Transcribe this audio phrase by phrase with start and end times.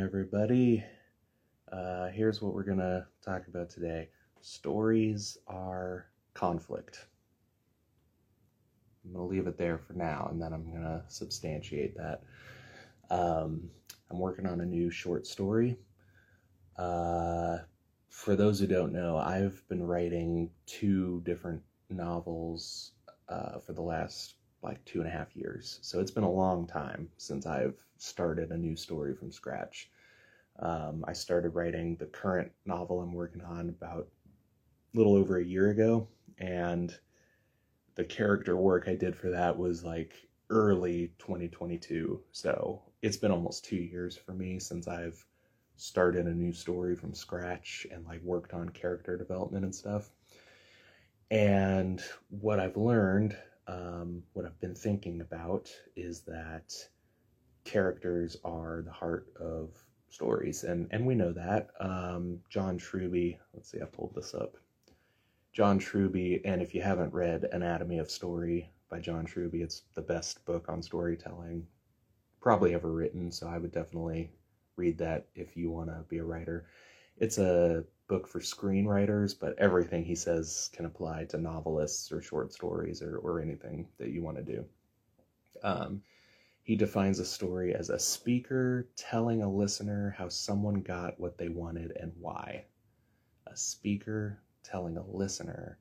[0.00, 0.82] everybody.
[1.70, 4.08] Uh, here's what we're going to talk about today
[4.40, 7.06] stories are conflict.
[9.04, 12.22] I'm going to leave it there for now, and then I'm going to substantiate that.
[13.10, 13.68] Um,
[14.10, 15.76] I'm working on a new short story.
[16.78, 17.58] Uh,
[18.08, 21.60] for those who don't know, I've been writing two different
[21.90, 22.92] novels
[23.28, 25.78] uh, for the last like two and a half years.
[25.82, 29.90] So it's been a long time since I've started a new story from scratch.
[30.58, 34.08] Um, I started writing the current novel I'm working on about
[34.92, 36.94] a little over a year ago, and
[37.94, 40.12] the character work I did for that was like
[40.50, 42.20] early 2022.
[42.32, 45.24] So it's been almost two years for me since I've
[45.76, 50.10] started a new story from scratch and like worked on character development and stuff.
[51.30, 53.36] And what I've learned,
[53.70, 56.74] um, what I've been thinking about is that
[57.64, 59.70] characters are the heart of
[60.08, 61.70] stories, and and we know that.
[61.78, 64.56] Um, John Truby, let's see, I pulled this up.
[65.52, 70.02] John Truby, and if you haven't read Anatomy of Story by John Truby, it's the
[70.02, 71.66] best book on storytelling
[72.40, 73.30] probably ever written.
[73.30, 74.32] So I would definitely
[74.76, 76.66] read that if you want to be a writer.
[77.18, 82.52] It's a book for screenwriters, but everything he says can apply to novelists or short
[82.52, 84.64] stories or, or anything that you want to do.
[85.62, 86.02] Um,
[86.64, 91.48] he defines a story as a speaker telling a listener how someone got what they
[91.48, 92.64] wanted and why.
[93.46, 95.78] A speaker telling a listener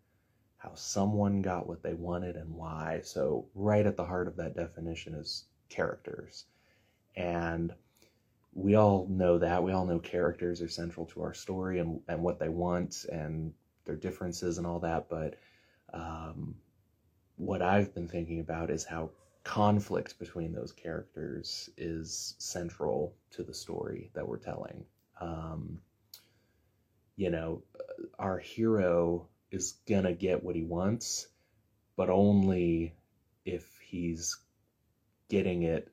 [0.57, 3.01] how someone got what they wanted and why.
[3.03, 6.45] So, right at the heart of that definition is characters.
[7.15, 7.73] And
[8.59, 9.63] we all know that.
[9.63, 13.53] We all know characters are central to our story and, and what they want and
[13.85, 15.07] their differences and all that.
[15.09, 15.35] But
[15.93, 16.55] um,
[17.37, 19.11] what I've been thinking about is how
[19.45, 24.83] conflict between those characters is central to the story that we're telling.
[25.21, 25.79] Um,
[27.15, 27.63] you know,
[28.17, 31.27] our hero is gonna get what he wants,
[31.95, 32.93] but only
[33.45, 34.37] if he's
[35.29, 35.91] getting it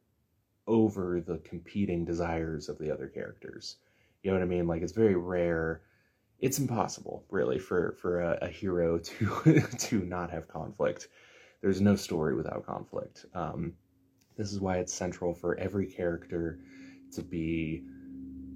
[0.67, 3.77] over the competing desires of the other characters.
[4.23, 4.67] You know what I mean?
[4.67, 5.83] Like it's very rare.
[6.39, 11.09] It's impossible, really, for for a, a hero to to not have conflict.
[11.63, 13.25] There's no story without conflict.
[13.35, 13.75] Um,
[14.37, 16.59] this is why it's central for every character
[17.13, 17.85] to be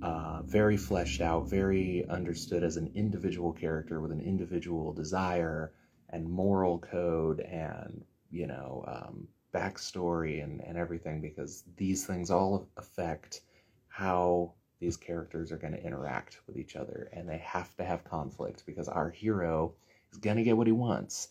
[0.03, 5.73] uh, very fleshed out, very understood as an individual character with an individual desire
[6.11, 12.69] and moral code and you know um, backstory and, and everything because these things all
[12.77, 13.43] affect
[13.89, 18.05] how these characters are going to interact with each other and they have to have
[18.05, 19.73] conflict because our hero
[20.13, 21.29] is going to get what he wants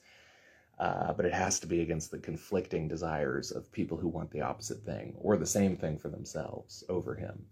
[0.79, 4.41] uh, but it has to be against the conflicting desires of people who want the
[4.41, 7.45] opposite thing or the same thing for themselves over him.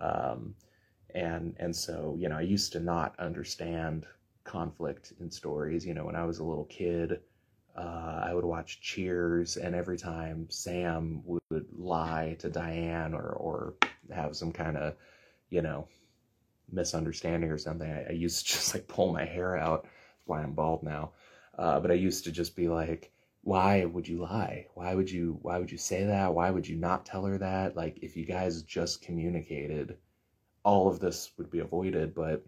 [0.00, 0.54] Um,
[1.14, 4.04] and and so you know i used to not understand
[4.44, 7.20] conflict in stories you know when i was a little kid
[7.78, 13.74] uh, I would watch Cheers, and every time Sam would lie to Diane or or
[14.12, 14.94] have some kind of,
[15.50, 15.86] you know,
[16.72, 19.84] misunderstanding or something, I, I, used to just like pull my hair out.
[19.84, 21.12] That's why I'm bald now.
[21.56, 23.12] Uh, but I used to just be like,
[23.42, 24.66] "Why would you lie?
[24.74, 25.38] Why would you?
[25.42, 26.34] Why would you say that?
[26.34, 27.76] Why would you not tell her that?
[27.76, 29.96] Like, if you guys just communicated,
[30.64, 32.44] all of this would be avoided." But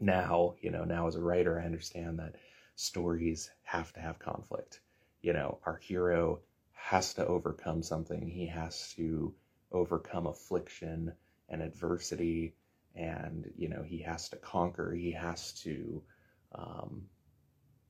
[0.00, 2.36] now, you know, now as a writer, I understand that
[2.76, 4.80] stories have to have conflict.
[5.22, 6.40] You know, our hero
[6.72, 9.34] has to overcome something, he has to
[9.72, 11.12] overcome affliction
[11.48, 12.54] and adversity,
[12.94, 16.02] and, you know, he has to conquer, he has to
[16.54, 17.02] um,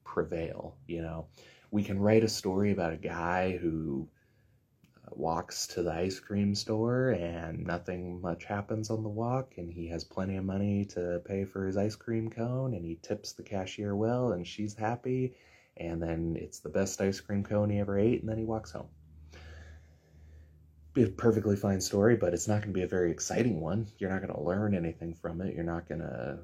[0.05, 0.77] prevail.
[0.87, 1.27] You know,
[1.71, 4.09] we can write a story about a guy who
[5.11, 9.89] walks to the ice cream store and nothing much happens on the walk and he
[9.89, 13.43] has plenty of money to pay for his ice cream cone and he tips the
[13.43, 15.35] cashier well and she's happy
[15.77, 18.73] and then it's the best ice cream cone he ever ate and then he walks
[18.73, 18.89] home.
[20.95, 23.89] Be a perfectly fine story but it's not going to be a very exciting one.
[23.99, 25.55] You're not going to learn anything from it.
[25.55, 26.39] You're not going to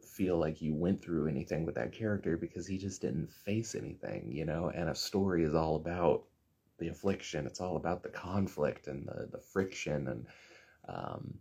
[0.00, 4.30] feel like you went through anything with that character because he just didn't face anything
[4.30, 4.70] you know?
[4.74, 6.24] And a story is all about
[6.78, 7.46] the affliction.
[7.46, 10.26] It's all about the conflict and the, the friction and
[10.88, 11.34] um,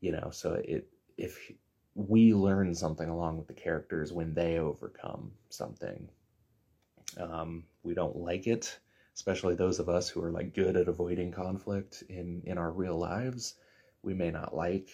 [0.00, 1.50] you know, so it if
[1.94, 6.08] we learn something along with the characters when they overcome something.
[7.16, 8.78] Um, we don't like it,
[9.14, 12.96] especially those of us who are like good at avoiding conflict in in our real
[12.96, 13.54] lives.
[14.02, 14.90] We may not like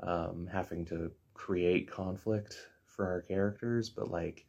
[0.00, 2.56] um, having to create conflict
[2.86, 4.46] for our characters, but like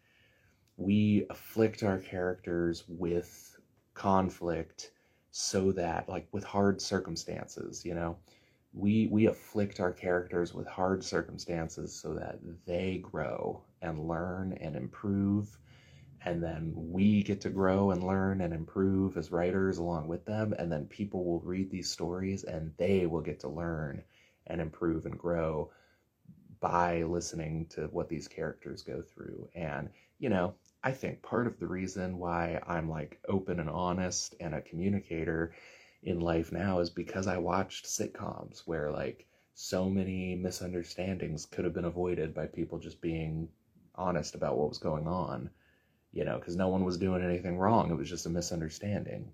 [0.78, 3.59] we afflict our characters with
[4.00, 4.92] conflict
[5.32, 8.18] so that like with hard circumstances you know?
[8.74, 14.76] We we afflict our characters with hard circumstances so that they grow and learn and
[14.76, 15.58] improve
[16.26, 20.54] and then we get to grow and learn and improve as writers along with them
[20.60, 24.04] and then people will read these stories and they will get to learn
[24.48, 25.72] and improve and grow
[26.62, 29.90] by listening to what these characters go through and
[30.20, 30.54] you know
[30.84, 35.54] i think part of the reason why i'm like open and honest and a communicator
[36.04, 41.74] in life now is because i watched sitcoms where like so many misunderstandings could have
[41.74, 43.50] been avoided by people just being
[43.96, 45.50] honest about what was going on
[46.12, 47.92] you know, because no one was doing anything wrong.
[47.92, 49.32] It was just a misunderstanding.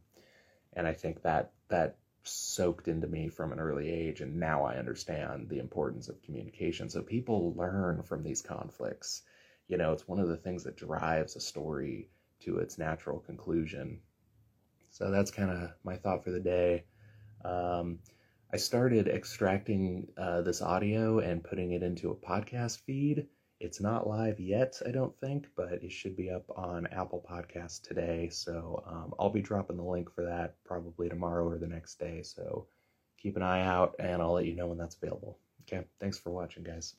[0.73, 4.77] And I think that that soaked into me from an early age, and now I
[4.77, 6.89] understand the importance of communication.
[6.89, 9.23] So people learn from these conflicts.
[9.67, 12.09] You know, it's one of the things that drives a story
[12.41, 13.99] to its natural conclusion.
[14.89, 16.85] So that's kind of my thought for the day.
[17.43, 17.99] Um,
[18.53, 23.27] I started extracting uh, this audio and putting it into a podcast feed.
[23.59, 27.81] It's not live yet, I don't think, but it should be up on Apple Podcasts
[27.81, 28.29] today.
[28.29, 32.21] So um, I'll be dropping the link for that probably tomorrow or the next day.
[32.21, 32.67] So
[33.17, 35.39] keep an eye out and I'll let you know when that's available.
[35.61, 36.95] Okay, thanks for watching, guys.